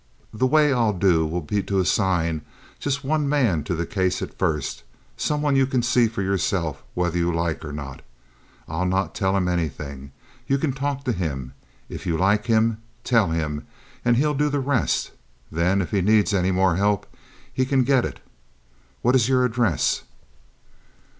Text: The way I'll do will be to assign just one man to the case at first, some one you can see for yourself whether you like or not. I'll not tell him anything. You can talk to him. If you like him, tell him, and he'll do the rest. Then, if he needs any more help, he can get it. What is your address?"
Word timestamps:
The 0.33 0.47
way 0.47 0.73
I'll 0.73 0.93
do 0.93 1.27
will 1.27 1.43
be 1.43 1.61
to 1.61 1.79
assign 1.79 2.41
just 2.79 3.03
one 3.03 3.29
man 3.29 3.63
to 3.65 3.75
the 3.75 3.85
case 3.85 4.23
at 4.23 4.35
first, 4.35 4.81
some 5.15 5.43
one 5.43 5.55
you 5.55 5.67
can 5.67 5.83
see 5.83 6.07
for 6.07 6.23
yourself 6.23 6.81
whether 6.95 7.19
you 7.19 7.31
like 7.31 7.63
or 7.63 7.71
not. 7.71 8.01
I'll 8.67 8.87
not 8.87 9.13
tell 9.13 9.37
him 9.37 9.47
anything. 9.47 10.11
You 10.47 10.57
can 10.57 10.73
talk 10.73 11.03
to 11.03 11.11
him. 11.11 11.53
If 11.87 12.07
you 12.07 12.17
like 12.17 12.47
him, 12.47 12.81
tell 13.03 13.29
him, 13.29 13.67
and 14.03 14.17
he'll 14.17 14.33
do 14.33 14.49
the 14.49 14.59
rest. 14.59 15.11
Then, 15.51 15.83
if 15.83 15.91
he 15.91 16.01
needs 16.01 16.33
any 16.33 16.49
more 16.49 16.77
help, 16.77 17.05
he 17.53 17.63
can 17.63 17.83
get 17.83 18.03
it. 18.03 18.21
What 19.03 19.13
is 19.13 19.29
your 19.29 19.45
address?" 19.45 20.01